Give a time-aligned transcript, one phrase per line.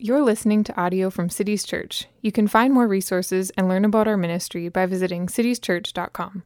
[0.00, 2.06] You're listening to audio from Cities Church.
[2.20, 6.44] You can find more resources and learn about our ministry by visiting citieschurch.com.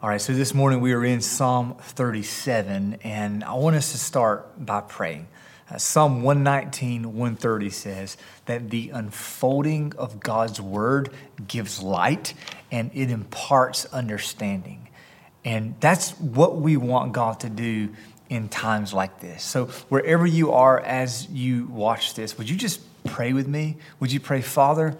[0.00, 3.98] All right, so this morning we are in Psalm 37, and I want us to
[3.98, 5.26] start by praying.
[5.68, 8.16] Uh, Psalm 119, 130 says
[8.46, 11.10] that the unfolding of God's word
[11.48, 12.32] gives light
[12.70, 14.88] and it imparts understanding.
[15.44, 17.88] And that's what we want God to do
[18.32, 19.44] in times like this.
[19.44, 23.76] So, wherever you are as you watch this, would you just pray with me?
[24.00, 24.96] Would you pray, Father,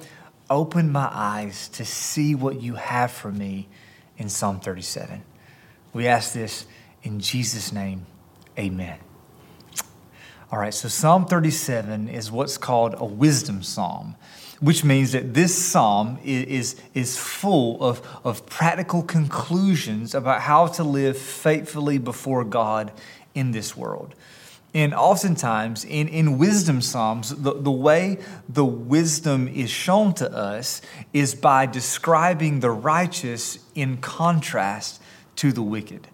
[0.51, 3.69] open my eyes to see what you have for me
[4.19, 5.23] in Psalm 37?
[5.95, 6.67] We ask this
[7.05, 8.05] in Jesus' name.
[8.59, 8.99] Amen.
[10.51, 14.15] All right, so Psalm 37 is what's called a wisdom psalm,
[14.61, 20.85] which means that this psalm is, is full of, of practical conclusions about how to
[20.85, 22.93] live faithfully before God
[23.35, 24.15] in this world.
[24.75, 28.19] And oftentimes, in, in wisdom psalms, the, the way
[28.49, 30.81] the wisdom is shown to us
[31.13, 35.03] is by describing the righteous in contrast
[35.37, 36.09] to the wicked.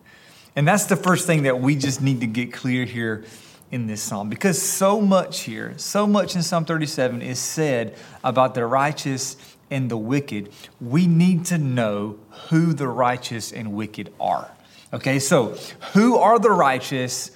[0.57, 3.25] And that's the first thing that we just need to get clear here
[3.71, 7.95] in this psalm because so much here, so much in Psalm 37 is said
[8.25, 9.37] about the righteous
[9.71, 10.51] and the wicked.
[10.81, 14.51] We need to know who the righteous and wicked are.
[14.93, 15.57] Okay, so
[15.93, 17.31] who are the righteous?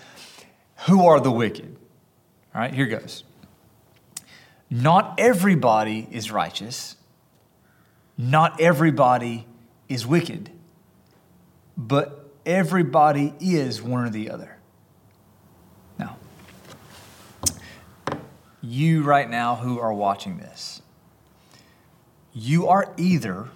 [0.87, 1.77] Who are the wicked?
[2.55, 3.25] All right, here goes.
[4.71, 6.97] Not everybody is righteous.
[8.17, 9.47] Not everybody
[9.89, 10.51] is wicked.
[11.77, 14.57] But everybody is one or the other.
[15.99, 16.17] Now,
[18.63, 20.81] you right now who are watching this,
[22.33, 23.51] you are either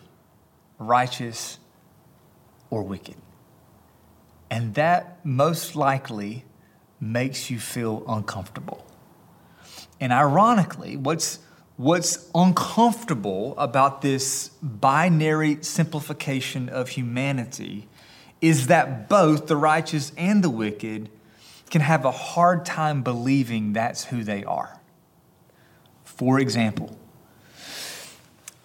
[0.78, 1.58] righteous
[2.68, 3.16] or wicked.
[4.50, 6.44] And that most likely
[7.00, 8.84] makes you feel uncomfortable.
[10.00, 11.40] And ironically, what's,
[11.76, 17.88] what's uncomfortable about this binary simplification of humanity
[18.40, 21.10] is that both the righteous and the wicked
[21.70, 24.80] can have a hard time believing that's who they are.
[26.04, 26.96] For example,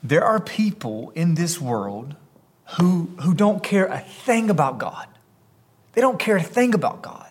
[0.04, 2.16] there are people in this world
[2.78, 5.08] who, who don't care a thing about God.
[5.94, 7.30] They don't care a thing about God.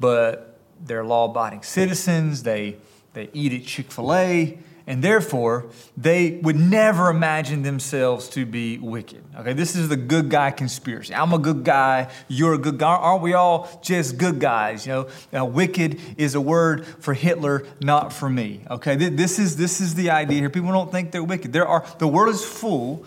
[0.00, 2.76] But they're law abiding citizens, they,
[3.12, 5.66] they eat at Chick fil A, and therefore
[5.96, 9.24] they would never imagine themselves to be wicked.
[9.36, 11.14] Okay, this is the good guy conspiracy.
[11.14, 12.94] I'm a good guy, you're a good guy.
[12.94, 14.86] Aren't we all just good guys?
[14.86, 18.62] You know, now, wicked is a word for Hitler, not for me.
[18.70, 20.50] Okay, this is this is the idea here.
[20.50, 21.52] People don't think they're wicked.
[21.52, 23.04] There are the world is full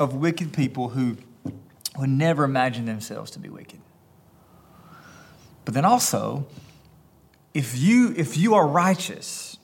[0.00, 1.16] of wicked people who
[2.00, 3.80] would never imagine themselves to be wicked.
[5.64, 6.46] But then also,
[7.52, 9.58] if you if you are righteous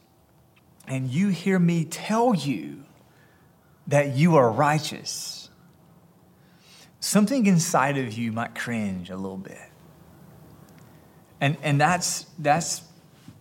[0.87, 2.85] and you hear me tell you
[3.87, 5.49] that you are righteous,
[7.01, 9.71] something inside of you might cringe a little bit.
[11.41, 12.83] And and that's that's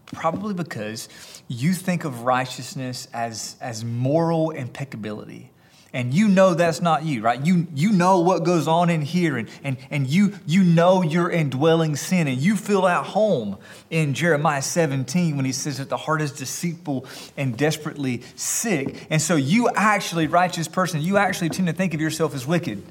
[0.05, 1.09] probably because
[1.49, 5.51] you think of righteousness as as moral impeccability
[5.95, 7.43] and you know that's not you, right?
[7.43, 11.31] You, you know what goes on in here, and, and, and you, you know your
[11.31, 13.57] indwelling sin, and you feel at home
[13.89, 17.05] in Jeremiah 17 when he says that the heart is deceitful
[17.37, 19.07] and desperately sick.
[19.09, 22.83] And so you actually, righteous person, you actually tend to think of yourself as wicked.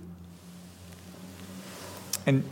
[2.25, 2.43] And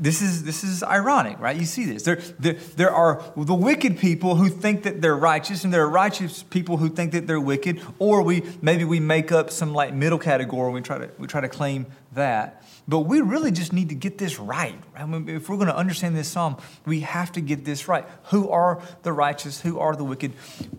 [0.00, 1.54] this is, this is ironic, right?
[1.54, 2.04] You see this.
[2.04, 5.90] There, there, there are the wicked people who think that they're righteous, and there are
[5.90, 9.92] righteous people who think that they're wicked, or we maybe we make up some like
[9.92, 10.68] middle category.
[10.68, 13.94] and We try to we try to claim that, but we really just need to
[13.94, 14.74] get this right.
[14.96, 16.56] I mean, if we're going to understand this psalm,
[16.86, 18.06] we have to get this right.
[18.30, 19.60] Who are the righteous?
[19.60, 20.32] Who are the wicked?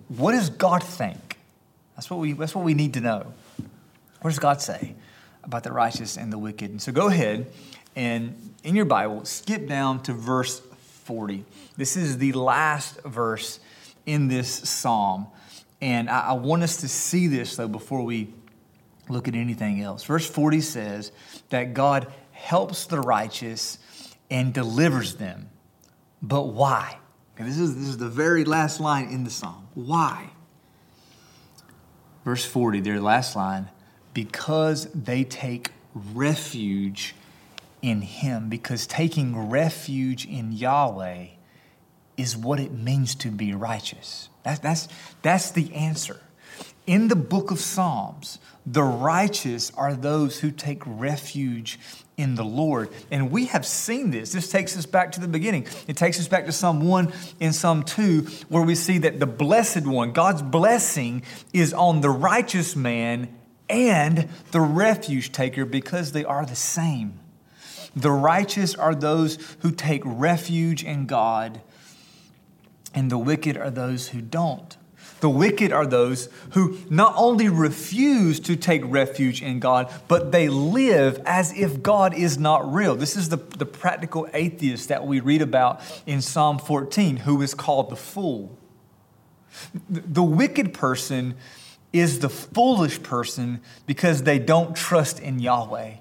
[0.07, 1.37] What does God think?
[1.95, 3.31] That's what we that's what we need to know.
[4.21, 4.95] What does God say
[5.43, 6.71] about the righteous and the wicked?
[6.71, 7.51] And so go ahead
[7.95, 10.59] and in your Bible, skip down to verse
[11.03, 11.45] 40.
[11.77, 13.59] This is the last verse
[14.05, 15.27] in this psalm.
[15.81, 18.33] And I, I want us to see this, though, before we
[19.09, 20.03] look at anything else.
[20.03, 21.11] Verse 40 says
[21.49, 23.77] that God helps the righteous
[24.29, 25.49] and delivers them.
[26.21, 26.97] But why?
[27.35, 29.67] Okay, this, is, this is the very last line in the psalm.
[29.73, 30.29] Why?
[32.23, 33.69] Verse 40, their last line,
[34.13, 37.15] because they take refuge
[37.81, 41.27] in Him because taking refuge in Yahweh
[42.17, 44.29] is what it means to be righteous.
[44.43, 44.87] That's, that's,
[45.21, 46.19] that's the answer.
[46.87, 51.79] In the book of Psalms, the righteous are those who take refuge
[52.17, 52.89] in the Lord.
[53.09, 54.31] And we have seen this.
[54.31, 55.67] This takes us back to the beginning.
[55.87, 59.25] It takes us back to Psalm 1 and Psalm 2, where we see that the
[59.25, 61.23] blessed one, God's blessing,
[61.53, 63.35] is on the righteous man
[63.69, 67.19] and the refuge taker because they are the same.
[67.95, 71.61] The righteous are those who take refuge in God,
[72.93, 74.77] and the wicked are those who don't.
[75.21, 80.49] The wicked are those who not only refuse to take refuge in God, but they
[80.49, 82.95] live as if God is not real.
[82.95, 87.53] This is the, the practical atheist that we read about in Psalm 14, who is
[87.53, 88.57] called the fool.
[89.89, 91.35] The wicked person
[91.93, 95.95] is the foolish person because they don't trust in Yahweh.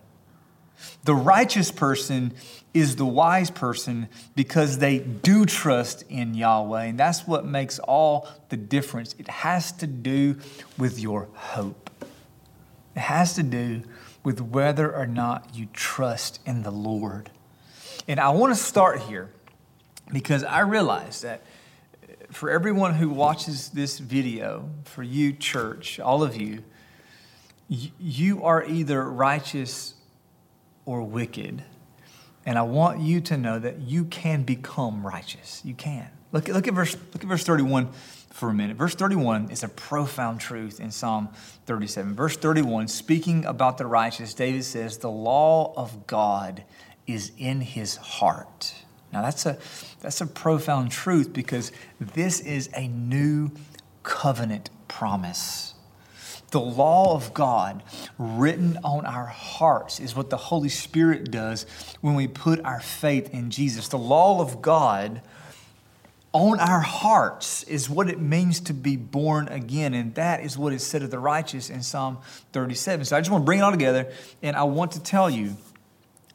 [1.04, 2.32] The righteous person
[2.72, 6.84] is the wise person because they do trust in Yahweh.
[6.84, 9.14] And that's what makes all the difference.
[9.18, 10.38] It has to do
[10.78, 11.90] with your hope,
[12.94, 13.82] it has to do
[14.22, 17.30] with whether or not you trust in the Lord.
[18.06, 19.30] And I want to start here
[20.12, 21.42] because I realize that
[22.30, 26.62] for everyone who watches this video, for you, church, all of you,
[27.68, 29.94] you are either righteous
[30.90, 31.62] or wicked.
[32.44, 35.62] And I want you to know that you can become righteous.
[35.64, 36.10] You can.
[36.32, 37.90] Look, look, at, verse, look at verse 31
[38.32, 38.76] for a minute.
[38.76, 41.28] Verse 31 is a profound truth in Psalm
[41.66, 42.16] 37.
[42.16, 46.64] Verse 31, speaking about the righteous, David says, The law of God
[47.06, 48.74] is in his heart.
[49.12, 49.58] Now, that's a,
[50.00, 51.70] that's a profound truth because
[52.00, 53.52] this is a new
[54.02, 55.74] covenant promise.
[56.50, 57.82] The law of God
[58.18, 61.64] written on our hearts is what the Holy Spirit does
[62.00, 63.88] when we put our faith in Jesus.
[63.88, 65.22] The law of God
[66.32, 69.94] on our hearts is what it means to be born again.
[69.94, 72.18] And that is what is said of the righteous in Psalm
[72.52, 73.06] 37.
[73.06, 74.12] So I just want to bring it all together.
[74.42, 75.56] And I want to tell you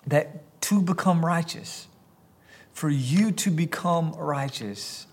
[0.07, 1.87] that to become righteous,
[2.73, 5.07] for you to become righteous,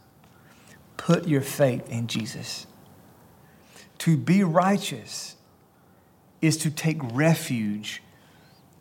[0.97, 2.67] put your faith in Jesus.
[4.03, 5.37] To be righteous
[6.41, 8.03] is to take refuge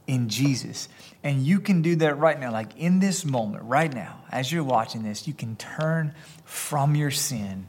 [0.08, 0.90] in Jesus.
[1.22, 2.52] And you can do that right now.
[2.52, 7.12] Like in this moment, right now, as you're watching this, you can turn from your
[7.12, 7.68] sin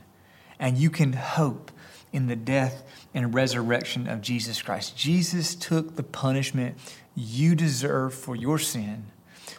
[0.58, 1.70] and you can hope
[2.10, 4.96] in the death and resurrection of Jesus Christ.
[4.96, 6.78] Jesus took the punishment
[7.14, 9.08] you deserve for your sin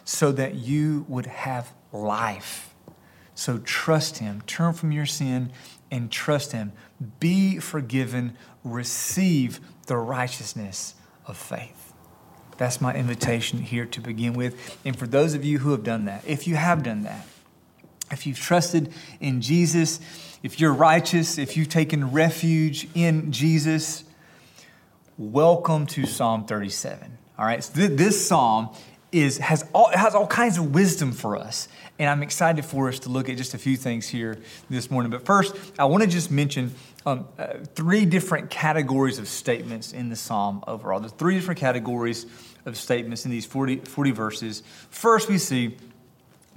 [0.04, 2.73] so that you would have life.
[3.34, 5.50] So trust Him, turn from your sin
[5.90, 6.72] and trust Him.
[7.20, 10.94] Be forgiven, receive the righteousness
[11.26, 11.92] of faith.
[12.56, 14.78] That's my invitation here to begin with.
[14.84, 17.26] And for those of you who have done that, if you have done that,
[18.10, 19.98] if you've trusted in Jesus,
[20.42, 24.04] if you're righteous, if you've taken refuge in Jesus,
[25.18, 27.18] welcome to Psalm 37.
[27.36, 28.68] All right, so this psalm
[29.14, 31.68] is has all has all kinds of wisdom for us.
[31.98, 34.38] And I'm excited for us to look at just a few things here
[34.68, 35.12] this morning.
[35.12, 36.74] But first, I want to just mention
[37.06, 40.98] um, uh, three different categories of statements in the psalm overall.
[40.98, 42.26] There's three different categories
[42.66, 44.62] of statements in these 40, 40 verses.
[44.90, 45.76] First, we see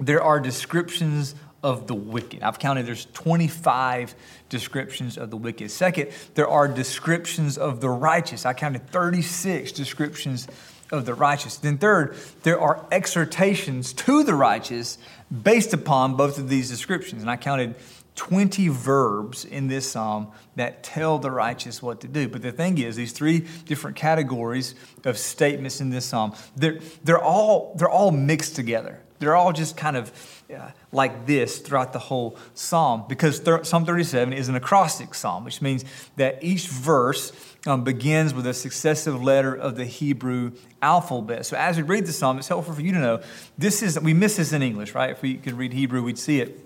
[0.00, 2.42] there are descriptions of the wicked.
[2.42, 4.14] I've counted there's 25
[4.48, 5.70] descriptions of the wicked.
[5.70, 8.46] Second, there are descriptions of the righteous.
[8.46, 10.48] I counted 36 descriptions
[10.90, 11.56] of the righteous.
[11.56, 14.98] Then, third, there are exhortations to the righteous
[15.42, 17.22] based upon both of these descriptions.
[17.22, 17.74] And I counted
[18.14, 22.28] 20 verbs in this psalm that tell the righteous what to do.
[22.28, 27.22] But the thing is, these three different categories of statements in this psalm, they're, they're,
[27.22, 29.00] all, they're all mixed together.
[29.20, 34.32] They're all just kind of uh, like this throughout the whole psalm because Psalm 37
[34.32, 35.84] is an acrostic psalm, which means
[36.16, 37.32] that each verse
[37.66, 41.44] um, begins with a successive letter of the Hebrew alphabet.
[41.46, 43.22] So as we read the psalm, it's helpful for you to know
[43.56, 45.10] this is, we miss this in English, right?
[45.10, 46.60] If we could read Hebrew, we'd see it.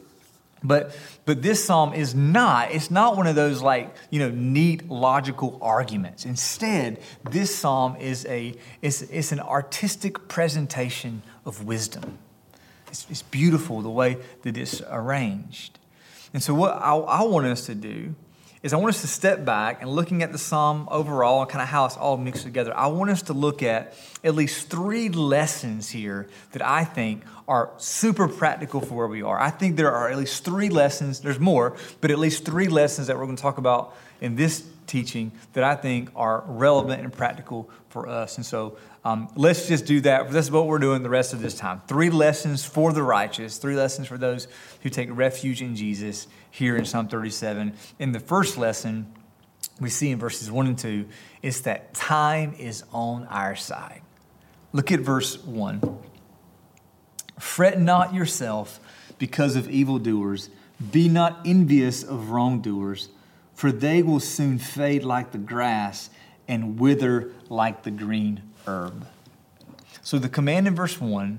[0.64, 4.88] But, but this psalm is not, it's not one of those like, you know, neat
[4.88, 6.24] logical arguments.
[6.24, 12.18] Instead, this psalm is a, it's, it's an artistic presentation of wisdom.
[12.88, 15.78] It's, it's beautiful the way that it's arranged.
[16.32, 18.14] And so, what I, I want us to do
[18.62, 21.62] is I want us to step back and looking at the psalm overall and kind
[21.62, 22.76] of how it's all mixed together.
[22.76, 27.70] I want us to look at at least three lessons here that I think are
[27.78, 29.38] super practical for where we are.
[29.38, 33.08] I think there are at least three lessons, there's more, but at least three lessons
[33.08, 37.12] that we're going to talk about in this teaching that I think are relevant and
[37.12, 38.36] practical for us.
[38.36, 40.30] And so um, let's just do that.
[40.30, 41.82] This is what we're doing the rest of this time.
[41.88, 44.48] Three lessons for the righteous, three lessons for those
[44.82, 47.74] who take refuge in Jesus here in Psalm 37.
[47.98, 49.12] In the first lesson,
[49.80, 51.06] we see in verses 1 and 2,
[51.42, 54.02] is that time is on our side.
[54.72, 55.98] Look at verse 1.
[57.38, 58.78] Fret not yourself
[59.18, 60.48] because of evildoers,
[60.90, 63.08] be not envious of wrongdoers,
[63.62, 66.10] for they will soon fade like the grass
[66.48, 69.06] and wither like the green herb.
[70.02, 71.38] So the command in verse 1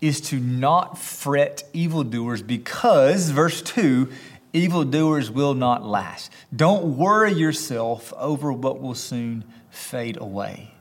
[0.00, 4.10] is to not fret evildoers because, verse 2,
[4.54, 6.32] evildoers will not last.
[6.56, 10.72] Don't worry yourself over what will soon fade away.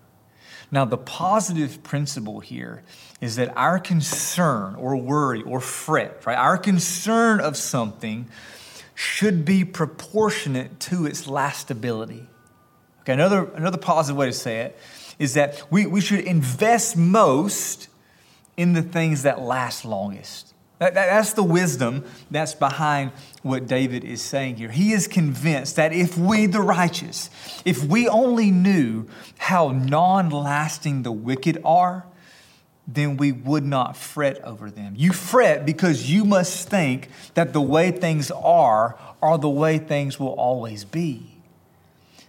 [0.71, 2.83] Now, the positive principle here
[3.19, 8.29] is that our concern or worry or fret, right, our concern of something
[9.00, 12.25] should be proportionate to its lastability.
[13.00, 14.77] Okay, another, another positive way to say it
[15.18, 17.88] is that we, we should invest most
[18.58, 20.53] in the things that last longest.
[20.79, 24.70] That, that, that's the wisdom that's behind what David is saying here.
[24.70, 27.29] He is convinced that if we, the righteous,
[27.63, 32.06] if we only knew how non lasting the wicked are,
[32.93, 34.93] then we would not fret over them.
[34.98, 40.19] You fret because you must think that the way things are are the way things
[40.19, 41.36] will always be.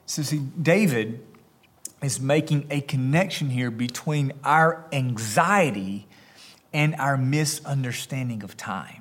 [0.06, 1.24] So, see, David
[2.02, 6.06] is making a connection here between our anxiety
[6.72, 8.99] and our misunderstanding of time.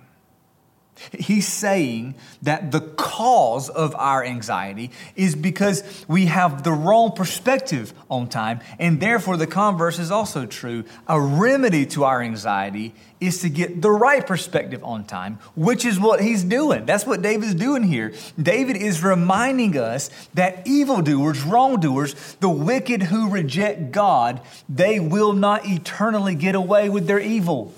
[1.18, 7.94] He's saying that the cause of our anxiety is because we have the wrong perspective
[8.10, 10.84] on time, and therefore the converse is also true.
[11.08, 16.00] A remedy to our anxiety is to get the right perspective on time, which is
[16.00, 16.86] what he's doing.
[16.86, 18.14] That's what David's doing here.
[18.42, 25.66] David is reminding us that evildoers, wrongdoers, the wicked who reject God, they will not
[25.66, 27.74] eternally get away with their evil.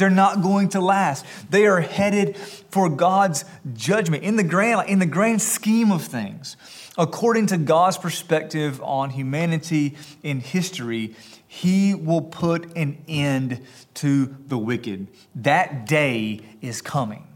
[0.00, 1.26] They're not going to last.
[1.50, 2.36] They are headed
[2.70, 6.56] for God's judgment in the grand, in the grand scheme of things.
[6.96, 11.14] According to God's perspective on humanity in history,
[11.46, 13.60] He will put an end
[13.94, 15.08] to the wicked.
[15.34, 17.26] That day is coming.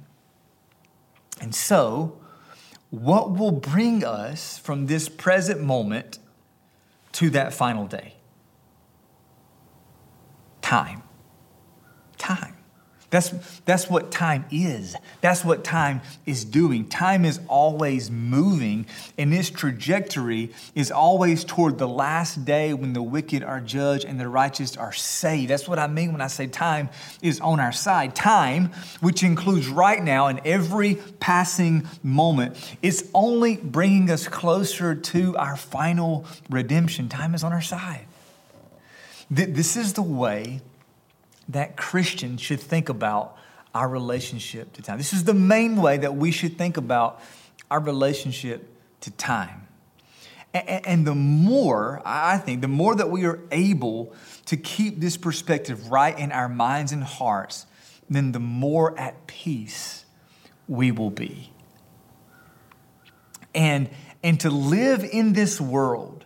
[1.42, 2.18] And so,
[2.88, 6.18] what will bring us from this present moment
[7.12, 8.14] to that final day?
[10.62, 11.02] Time.
[12.16, 12.53] Time.
[13.14, 13.30] That's,
[13.64, 14.97] that's what time is.
[15.21, 16.88] That's what time is doing.
[16.88, 23.02] Time is always moving, and its trajectory is always toward the last day when the
[23.02, 25.50] wicked are judged and the righteous are saved.
[25.50, 26.88] That's what I mean when I say time
[27.23, 28.16] is on our side.
[28.16, 35.37] Time, which includes right now and every passing moment, is only bringing us closer to
[35.37, 37.09] our final redemption.
[37.09, 38.06] Time is on our side.
[39.30, 40.62] This is the way
[41.49, 43.37] that Christians should think about
[43.75, 44.99] our relationship to time.
[44.99, 47.21] This is the main way that we should think about
[47.71, 48.69] our relationship
[49.01, 49.67] to time.
[50.55, 54.15] And the more, I think, the more that we are able
[54.47, 57.67] to keep this perspective right in our minds and hearts,
[58.09, 60.05] then the more at peace
[60.69, 61.51] we will be.
[63.53, 63.91] And,
[64.23, 66.25] and to live in this world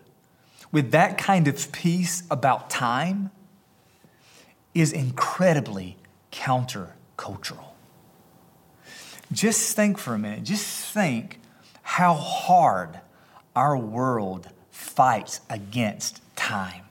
[0.71, 3.31] with that kind of peace about time
[4.75, 5.97] is incredibly
[6.33, 7.65] countercultural.
[9.33, 11.41] Just think for a minute, just think
[11.83, 13.01] how hard
[13.55, 16.85] our world fights against time.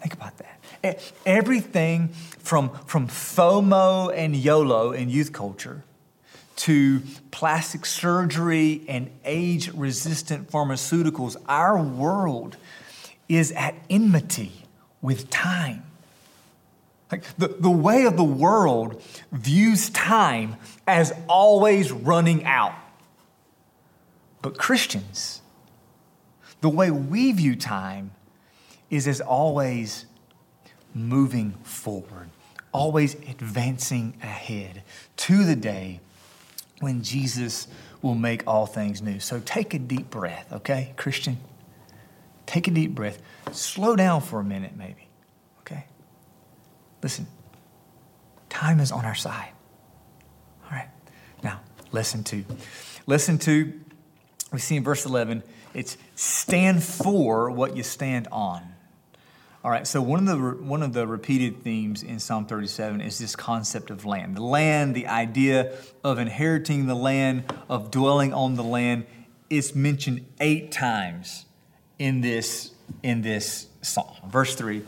[0.00, 1.12] Think about that.
[1.24, 5.84] Everything from, from FOMO and YOLO in youth culture
[6.56, 12.56] to plastic surgery and age resistant pharmaceuticals, our world
[13.28, 14.52] is at enmity
[15.00, 15.84] with time.
[17.12, 22.74] Like the, the way of the world views time as always running out.
[24.40, 25.42] But Christians,
[26.62, 28.12] the way we view time
[28.88, 30.06] is as always
[30.94, 32.30] moving forward,
[32.72, 34.82] always advancing ahead
[35.18, 36.00] to the day
[36.80, 37.68] when Jesus
[38.00, 39.20] will make all things new.
[39.20, 41.38] So take a deep breath, okay, Christian?
[42.46, 43.20] Take a deep breath.
[43.52, 45.01] Slow down for a minute, maybe.
[47.02, 47.26] Listen,
[48.48, 49.50] time is on our side.
[50.64, 50.88] All right.
[51.42, 52.44] Now, lesson two.
[53.06, 53.80] Lesson two,
[54.52, 55.42] we see in verse 11,
[55.74, 58.62] it's stand for what you stand on.
[59.64, 63.18] All right, so one of the one of the repeated themes in Psalm 37 is
[63.18, 64.36] this concept of land.
[64.36, 69.06] The land, the idea of inheriting the land, of dwelling on the land,
[69.50, 71.46] is mentioned eight times
[72.00, 72.72] in this
[73.04, 74.16] in this psalm.
[74.26, 74.82] Verse 3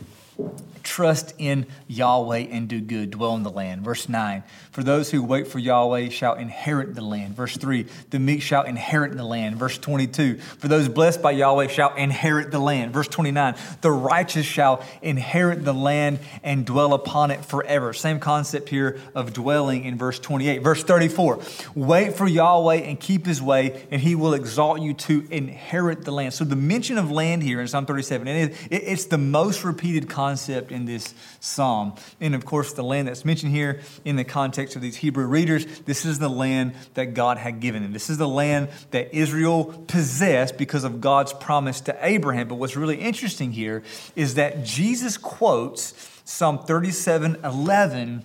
[0.85, 3.81] Trust in Yahweh and do good, dwell in the land.
[3.81, 7.35] Verse 9, for those who wait for Yahweh shall inherit the land.
[7.35, 9.57] Verse 3, the meek shall inherit the land.
[9.57, 12.93] Verse 22, for those blessed by Yahweh shall inherit the land.
[12.93, 17.91] Verse 29, the righteous shall inherit the land and dwell upon it forever.
[17.91, 20.59] Same concept here of dwelling in verse 28.
[20.59, 21.39] Verse 34,
[21.73, 26.11] wait for Yahweh and keep his way, and he will exalt you to inherit the
[26.11, 26.35] land.
[26.35, 29.63] So the mention of land here in Psalm 37, and it, it, it's the most
[29.63, 31.95] repeated concept in this psalm.
[32.21, 35.65] And of course, the land that's mentioned here in the context of these Hebrew readers,
[35.81, 37.93] this is the land that God had given them.
[37.93, 42.47] This is the land that Israel possessed because of God's promise to Abraham.
[42.47, 43.81] But what's really interesting here
[44.15, 45.93] is that Jesus quotes
[46.25, 48.23] Psalm 37 11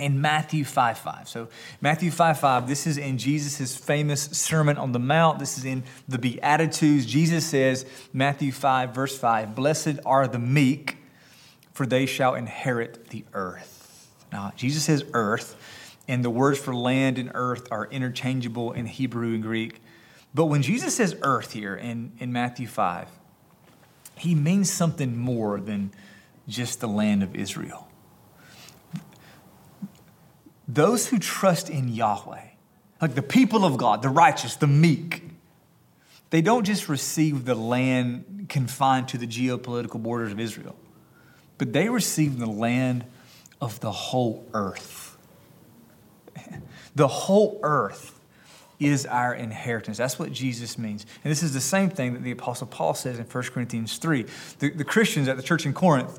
[0.00, 1.28] in Matthew 5 5.
[1.28, 1.48] So,
[1.80, 5.38] Matthew 5 5, this is in Jesus' famous Sermon on the Mount.
[5.38, 7.06] This is in the Beatitudes.
[7.06, 10.96] Jesus says, Matthew 5, verse 5, Blessed are the meek,
[11.74, 14.08] for they shall inherit the earth.
[14.32, 15.56] Now, Jesus says earth,
[16.08, 19.80] and the words for land and earth are interchangeable in Hebrew and Greek.
[20.32, 23.08] But when Jesus says earth here in, in Matthew 5,
[24.16, 25.92] he means something more than
[26.48, 27.88] just the land of Israel.
[30.68, 32.46] Those who trust in Yahweh,
[33.02, 35.22] like the people of God, the righteous, the meek,
[36.30, 40.76] they don't just receive the land confined to the geopolitical borders of Israel
[41.58, 43.04] but they received the land
[43.60, 45.16] of the whole earth.
[46.94, 48.20] The whole earth
[48.80, 49.98] is our inheritance.
[49.98, 51.06] That's what Jesus means.
[51.22, 54.26] And this is the same thing that the Apostle Paul says in 1 Corinthians 3.
[54.58, 56.18] The, the Christians at the church in Corinth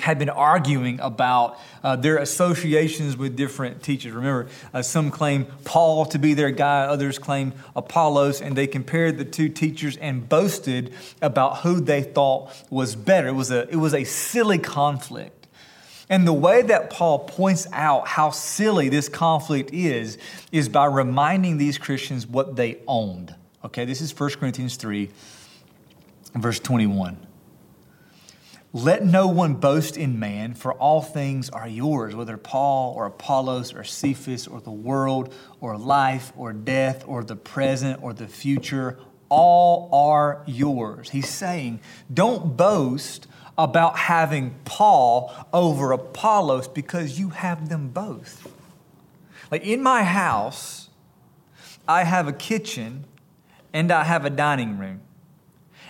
[0.00, 4.12] had been arguing about uh, their associations with different teachers.
[4.12, 9.18] Remember, uh, some claim Paul to be their guy, others claim Apollos, and they compared
[9.18, 10.92] the two teachers and boasted
[11.22, 13.28] about who they thought was better.
[13.28, 15.46] It was a, it was a silly conflict.
[16.08, 20.18] And the way that Paul points out how silly this conflict is,
[20.50, 23.32] is by reminding these Christians what they owned.
[23.64, 25.08] Okay, this is 1 Corinthians 3,
[26.34, 27.16] verse 21.
[28.72, 33.74] Let no one boast in man, for all things are yours, whether Paul or Apollos
[33.74, 38.96] or Cephas or the world or life or death or the present or the future,
[39.28, 41.10] all are yours.
[41.10, 41.80] He's saying,
[42.12, 43.26] don't boast
[43.58, 48.46] about having Paul over Apollos because you have them both.
[49.50, 50.90] Like in my house,
[51.88, 53.04] I have a kitchen
[53.72, 55.00] and I have a dining room.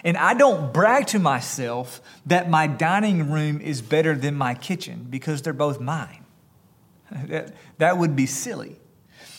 [0.05, 5.07] And I don't brag to myself that my dining room is better than my kitchen
[5.09, 6.25] because they're both mine.
[7.27, 8.77] that, that would be silly.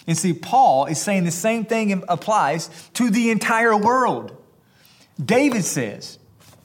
[0.08, 4.36] And see, Paul is saying the same thing applies to the entire world.
[5.24, 6.18] David says,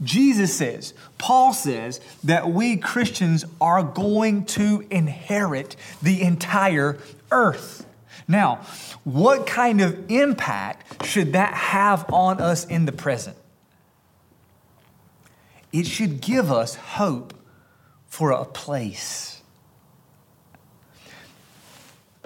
[0.02, 6.98] Jesus says, Paul says that we Christians are going to inherit the entire
[7.30, 7.86] earth.
[8.28, 8.56] Now,
[9.04, 13.36] what kind of impact should that have on us in the present?
[15.72, 17.34] It should give us hope
[18.06, 19.42] for a place.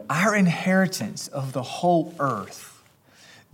[0.09, 2.83] Our inheritance of the whole earth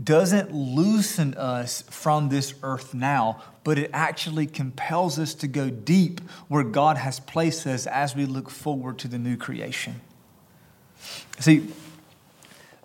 [0.02, 6.20] doesn't loosen us from this earth now, but it actually compels us to go deep
[6.48, 10.00] where God has placed us as we look forward to the new creation.
[11.38, 11.68] See,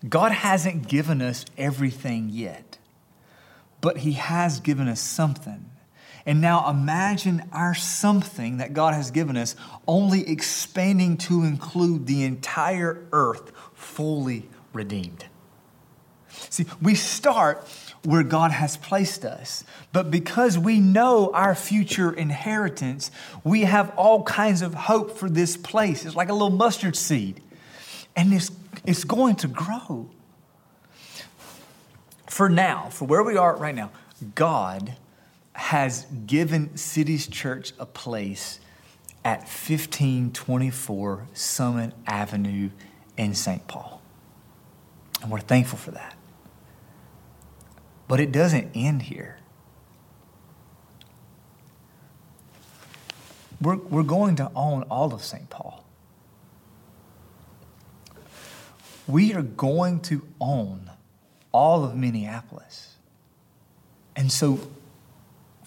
[0.07, 2.77] God hasn't given us everything yet,
[3.81, 5.70] but He has given us something.
[6.25, 9.55] And now imagine our something that God has given us
[9.87, 15.25] only expanding to include the entire earth fully redeemed.
[16.49, 17.67] See, we start
[18.03, 23.11] where God has placed us, but because we know our future inheritance,
[23.43, 26.05] we have all kinds of hope for this place.
[26.05, 27.41] It's like a little mustard seed,
[28.15, 28.51] and it's,
[28.85, 30.09] it's going to grow.
[32.27, 33.91] For now, for where we are right now,
[34.35, 34.95] God
[35.53, 38.59] has given Cities Church a place
[39.23, 42.69] at 1524 Summit Avenue
[43.17, 43.67] in St.
[43.67, 44.01] Paul.
[45.21, 46.15] And we're thankful for that.
[48.07, 49.37] But it doesn't end here.
[53.61, 55.49] We're, we're going to own all of St.
[55.49, 55.85] Paul.
[59.07, 60.89] We are going to own
[61.51, 62.95] all of Minneapolis.
[64.15, 64.59] And so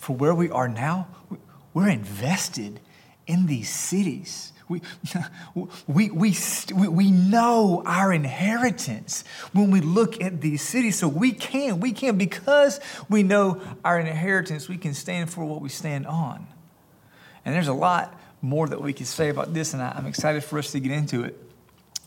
[0.05, 1.09] for where we are now,
[1.73, 2.79] we're invested
[3.27, 4.53] in these cities.
[4.69, 4.83] We,
[5.87, 6.35] we, we,
[6.75, 10.99] we know our inheritance when we look at these cities.
[10.99, 15.63] So we can, we can, because we know our inheritance, we can stand for what
[15.63, 16.47] we stand on.
[17.47, 20.59] And there's a lot more that we can say about this, and I'm excited for
[20.59, 21.44] us to get into it.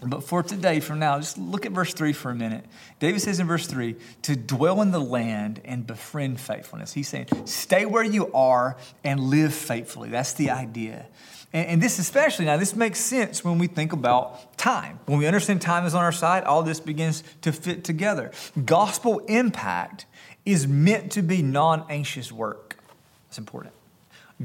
[0.02, 2.64] But for today, from now, just look at verse 3 for a minute.
[3.00, 6.94] David says in verse 3 to dwell in the land and befriend faithfulness.
[6.94, 10.10] He's saying, stay where you are and live faithfully.
[10.10, 11.08] That's the idea.
[11.52, 15.00] And, and, this, especially now, this makes sense when we think about time.
[15.06, 18.32] When we understand time is on our side, all this begins to fit together.
[18.66, 20.06] Gospel impact
[20.46, 22.78] is meant to be non anxious work.
[23.28, 23.74] That's important.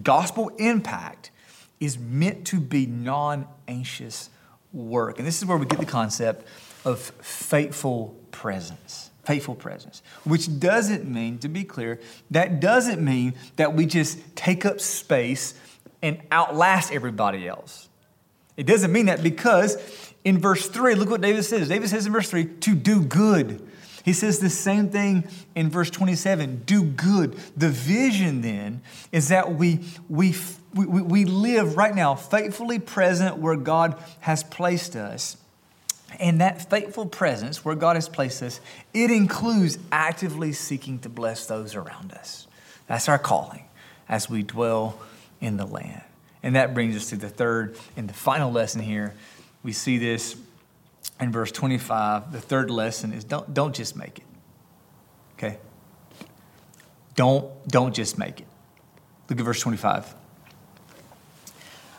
[0.03, 1.31] Gospel impact
[1.79, 4.31] is meant to be non anxious
[4.73, 5.19] work.
[5.19, 6.47] And this is where we get the concept
[6.85, 9.11] of faithful presence.
[9.25, 12.01] Faithful presence, which doesn't mean, to be clear,
[12.33, 15.55] that doesn't mean that we just take up space
[16.03, 17.89] and outlast everybody else.
[18.57, 19.77] It doesn't mean that because
[20.25, 21.69] in verse 3, look what David says.
[21.69, 23.65] David says in verse 3 to do good.
[24.05, 27.37] He says the same thing in verse 27 do good.
[27.57, 30.35] The vision then is that we, we
[30.75, 35.37] we, we, live right now faithfully present where God has placed us.
[36.19, 38.61] And that faithful presence where God has placed us,
[38.93, 42.47] it includes actively seeking to bless those around us.
[42.87, 43.65] That's our calling
[44.09, 44.99] as we dwell
[45.41, 46.03] in the land.
[46.43, 49.15] And that brings us to the third and the final lesson here.
[49.63, 50.37] We see this
[51.21, 52.33] in verse 25.
[52.33, 54.25] The third lesson is don't, don't just make it.
[55.35, 55.59] Okay?
[57.15, 58.47] Don't, don't just make it.
[59.29, 60.15] Look at verse 25.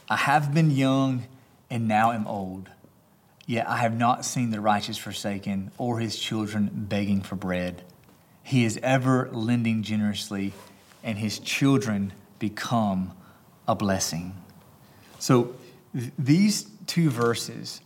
[0.09, 1.23] I have been young
[1.69, 2.69] and now am old,
[3.45, 7.83] yet I have not seen the righteous forsaken or his children begging for bread.
[8.43, 10.53] He is ever lending generously,
[11.03, 13.13] and his children become
[13.67, 14.35] a blessing.
[15.17, 15.55] So
[15.95, 17.81] th- these two verses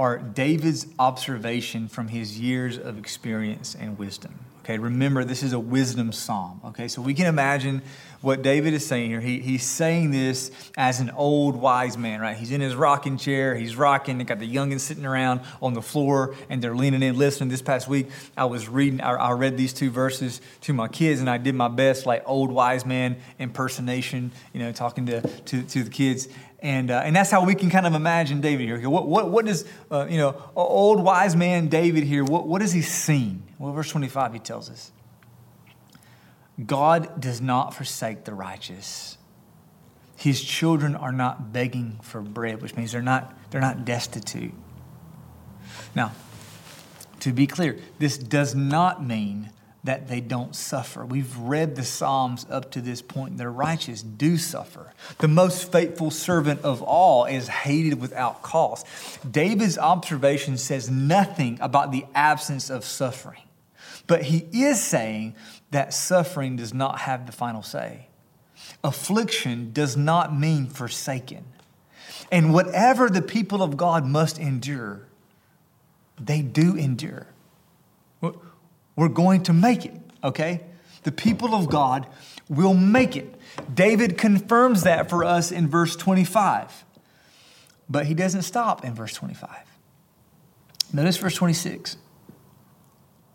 [0.00, 4.34] are David's observation from his years of experience and wisdom.
[4.64, 6.62] Okay, remember, this is a wisdom psalm.
[6.64, 7.82] Okay, so we can imagine
[8.22, 9.20] what David is saying here.
[9.20, 12.34] He, he's saying this as an old wise man, right?
[12.34, 15.82] He's in his rocking chair, he's rocking, they got the youngins sitting around on the
[15.82, 17.50] floor, and they're leaning in, listening.
[17.50, 18.08] This past week,
[18.38, 21.54] I was reading, I, I read these two verses to my kids, and I did
[21.54, 26.28] my best, like old wise man impersonation, you know, talking to, to, to the kids.
[26.62, 28.88] And, uh, and that's how we can kind of imagine David here.
[28.88, 32.72] What, what, what does, uh, you know, old wise man David here, what, what has
[32.72, 33.42] he seen?
[33.58, 34.92] Well, verse 25, he tells us
[36.66, 39.16] God does not forsake the righteous.
[40.16, 44.52] His children are not begging for bread, which means they're not, they're not destitute.
[45.94, 46.12] Now,
[47.20, 49.50] to be clear, this does not mean
[49.82, 51.04] that they don't suffer.
[51.04, 53.38] We've read the Psalms up to this point.
[53.38, 54.92] The righteous do suffer.
[55.18, 58.84] The most faithful servant of all is hated without cause.
[59.28, 63.42] David's observation says nothing about the absence of suffering,
[64.06, 65.34] but he is saying
[65.70, 68.08] that suffering does not have the final say.
[68.84, 71.44] Affliction does not mean forsaken.
[72.30, 75.06] And whatever the people of God must endure,
[76.18, 77.26] they do endure.
[78.96, 80.62] We're going to make it, okay?
[81.02, 82.06] The people of God
[82.48, 83.34] will make it.
[83.72, 86.84] David confirms that for us in verse 25.
[87.88, 89.50] But he doesn't stop in verse 25.
[90.92, 91.96] Notice verse 26.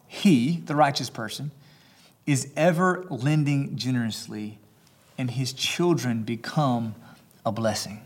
[0.08, 1.52] He, the righteous person,
[2.26, 4.60] is ever lending generously,
[5.18, 6.96] and his children become
[7.46, 8.02] a blessing.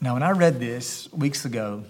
[0.00, 1.84] Now, when I read this weeks ago,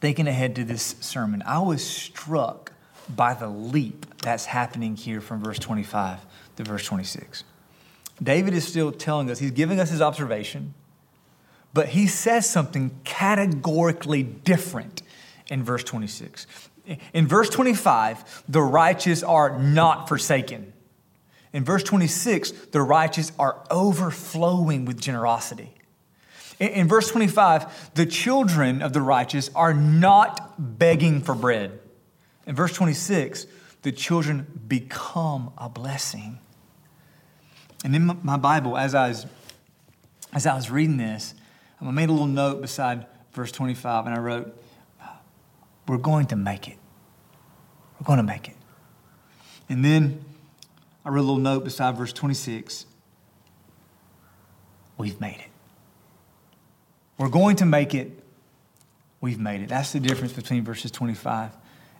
[0.00, 2.72] thinking ahead to this sermon, I was struck
[3.08, 6.20] by the leap that's happening here from verse 25
[6.56, 7.44] to verse 26.
[8.22, 10.74] David is still telling us, he's giving us his observation,
[11.72, 15.02] but he says something categorically different
[15.48, 16.46] in verse 26.
[17.12, 20.72] In verse 25, the righteous are not forsaken.
[21.52, 25.74] In verse 26, the righteous are overflowing with generosity.
[26.58, 31.78] In, verse 25, the children of the righteous are not begging for bread.
[32.46, 33.46] In verse 26,
[33.82, 36.40] the children become a blessing.
[37.84, 39.26] And in my Bible, as I was,
[40.32, 41.34] as I was reading this,
[41.80, 44.60] I made a little note beside verse 25 and I wrote,
[45.86, 46.76] We're going to make it.
[48.00, 48.56] We're going to make it.
[49.68, 50.24] And then
[51.04, 52.86] I wrote a little note beside verse 26
[54.96, 55.57] We've made it.
[57.18, 58.12] We're going to make it.
[59.20, 59.68] We've made it.
[59.68, 61.50] That's the difference between verses 25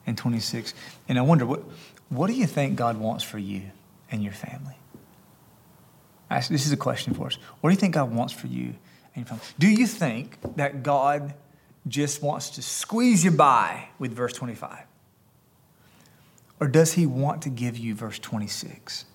[0.07, 0.72] and 26.
[1.09, 1.62] And I wonder, what,
[2.09, 3.62] what do you think God wants for you
[4.11, 4.76] and your family?
[6.31, 7.38] This is a question for us.
[7.61, 8.74] What do you think God wants for you
[9.14, 9.44] and your family?
[9.59, 11.35] Do you think that God
[11.88, 14.78] just wants to squeeze you by with verse 25?
[16.61, 19.07] Or does he want to give you verse 26?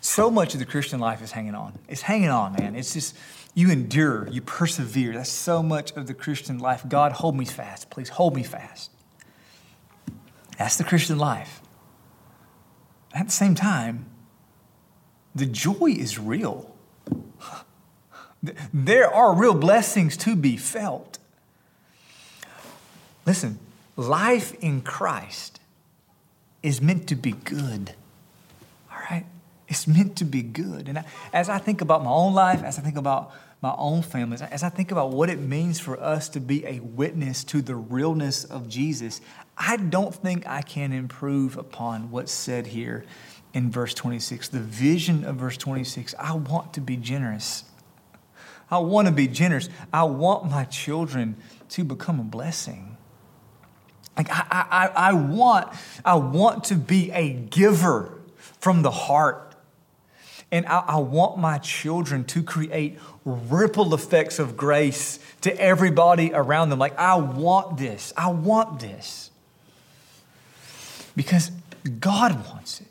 [0.00, 1.78] so much of the Christian life is hanging on.
[1.88, 2.74] It's hanging on, man.
[2.74, 3.16] It's just,
[3.54, 5.14] you endure, you persevere.
[5.14, 6.84] That's so much of the Christian life.
[6.88, 7.90] God, hold me fast.
[7.90, 8.90] Please hold me fast.
[10.58, 11.60] That's the Christian life.
[13.12, 14.06] At the same time,
[15.34, 16.74] the joy is real.
[18.72, 21.18] There are real blessings to be felt.
[23.26, 23.58] Listen,
[23.96, 25.60] life in Christ
[26.62, 27.94] is meant to be good.
[29.70, 30.88] It's meant to be good.
[30.88, 34.36] And as I think about my own life, as I think about my own family,
[34.50, 37.76] as I think about what it means for us to be a witness to the
[37.76, 39.20] realness of Jesus,
[39.56, 43.04] I don't think I can improve upon what's said here
[43.54, 44.48] in verse 26.
[44.48, 47.64] The vision of verse 26 I want to be generous.
[48.72, 49.68] I want to be generous.
[49.92, 51.36] I want my children
[51.70, 52.96] to become a blessing.
[54.16, 55.68] Like I, I, I, want,
[56.04, 58.20] I want to be a giver
[58.60, 59.49] from the heart.
[60.52, 66.70] And I, I want my children to create ripple effects of grace to everybody around
[66.70, 66.78] them.
[66.78, 68.12] Like, I want this.
[68.16, 69.30] I want this.
[71.14, 71.50] Because
[72.00, 72.86] God wants it.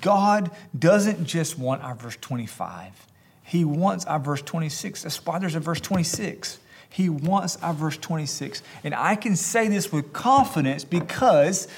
[0.00, 3.06] God doesn't just want our verse 25,
[3.44, 5.04] He wants our verse 26.
[5.04, 6.58] That's why there's a verse 26.
[6.88, 8.62] He wants our verse 26.
[8.82, 11.68] And I can say this with confidence because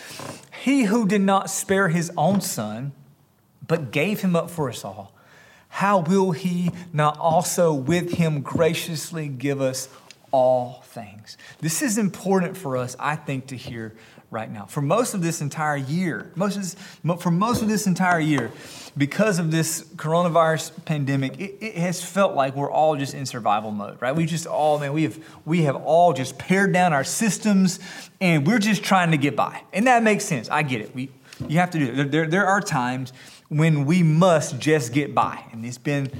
[0.62, 2.92] He who did not spare His own Son,
[3.68, 5.12] but gave him up for us all,
[5.68, 9.88] how will he not also with him graciously give us
[10.32, 11.36] all things?
[11.60, 13.94] This is important for us, I think, to hear
[14.30, 14.66] right now.
[14.66, 16.76] For most of this entire year, most this,
[17.20, 18.50] for most of this entire year,
[18.96, 23.70] because of this coronavirus pandemic, it, it, has felt like we're all just in survival
[23.70, 24.14] mode, right?
[24.14, 27.80] We just all, man, we have we have all just pared down our systems,
[28.20, 30.48] and we're just trying to get by, and that makes sense.
[30.50, 30.94] I get it.
[30.94, 31.10] We
[31.46, 32.10] you have to do it.
[32.10, 33.12] There, there are times
[33.48, 35.44] when we must just get by.
[35.52, 36.10] And it's been,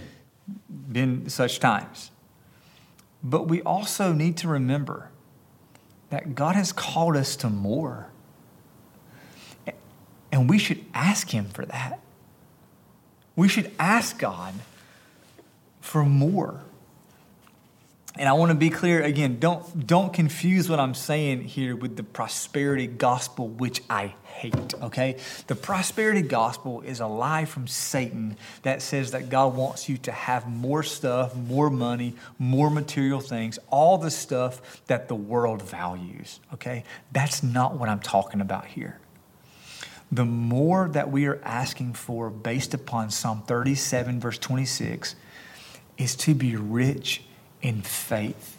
[0.91, 2.11] been such times.
[3.23, 5.11] But we also need to remember
[6.11, 8.11] that God has called us to more.
[10.33, 12.01] And we should ask Him for that.
[13.37, 14.55] We should ask God
[15.81, 16.65] for more.
[18.19, 21.97] And I want to be clear again, don't, don't confuse what I'm saying here with
[21.97, 25.19] the prosperity gospel, which I hate, okay?
[25.47, 30.11] The prosperity gospel is a lie from Satan that says that God wants you to
[30.11, 36.41] have more stuff, more money, more material things, all the stuff that the world values,
[36.55, 36.83] okay?
[37.13, 38.99] That's not what I'm talking about here.
[40.11, 45.15] The more that we are asking for based upon Psalm 37, verse 26,
[45.99, 47.23] is to be rich
[47.63, 48.59] in faith.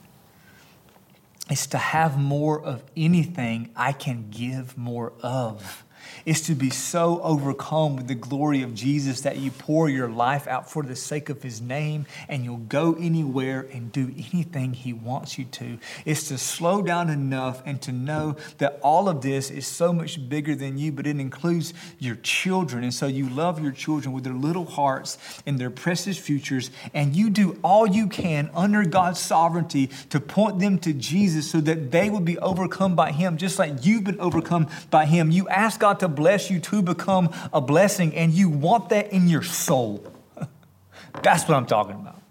[1.49, 5.83] It's to have more of anything I can give more of
[6.25, 10.47] is to be so overcome with the glory of Jesus that you pour your life
[10.47, 14.93] out for the sake of his name and you'll go anywhere and do anything he
[14.93, 15.77] wants you to.
[16.05, 20.29] It's to slow down enough and to know that all of this is so much
[20.29, 22.83] bigger than you, but it includes your children.
[22.83, 27.15] And so you love your children with their little hearts and their precious futures, and
[27.15, 31.91] you do all you can under God's sovereignty to point them to Jesus so that
[31.91, 35.31] they will be overcome by him, just like you've been overcome by him.
[35.31, 39.27] You ask God to bless you to become a blessing, and you want that in
[39.27, 40.05] your soul.
[41.23, 42.21] That's what I'm talking about.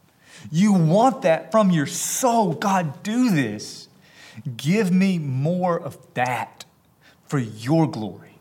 [0.53, 2.55] You want that from your soul.
[2.55, 3.89] God, do this.
[4.57, 6.67] Give me more of that
[7.27, 8.39] for your glory.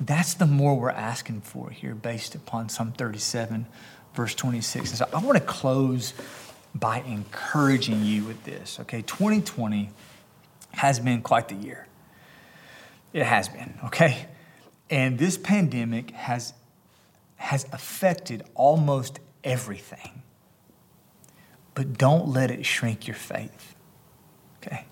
[0.00, 3.66] That's the more we're asking for here based upon Psalm 37,
[4.14, 4.90] verse 26.
[4.90, 6.12] And so I want to close
[6.74, 8.80] by encouraging you with this.
[8.80, 9.90] Okay, 2020
[10.72, 11.86] has been quite the year.
[13.14, 14.26] It has been, okay?
[14.90, 16.52] And this pandemic has,
[17.36, 20.22] has affected almost everything.
[21.74, 23.76] But don't let it shrink your faith,
[24.58, 24.84] okay?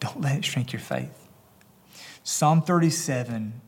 [0.00, 1.28] Don't let it shrink your faith.
[2.22, 3.60] Psalm 37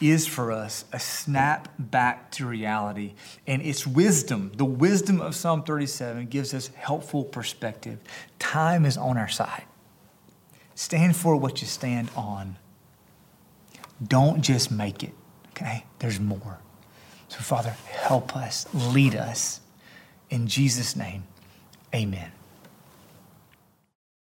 [0.00, 3.14] is for us a snap back to reality.
[3.46, 7.98] And its wisdom, the wisdom of Psalm 37, gives us helpful perspective.
[8.38, 9.64] Time is on our side.
[10.76, 12.56] Stand for what you stand on.
[14.06, 15.14] Don't just make it,
[15.50, 15.84] okay?
[15.98, 16.58] There's more.
[17.28, 19.60] So, Father, help us, lead us.
[20.28, 21.24] In Jesus' name,
[21.94, 22.30] amen.